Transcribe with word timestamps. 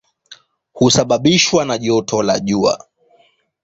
Husababishwa 0.73 1.65
na 1.65 1.77
joto 1.77 2.23
la 2.23 2.39
jua. 2.39 2.85